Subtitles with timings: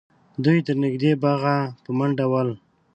[0.43, 2.49] دوی تر نږدې باغه په منډه ول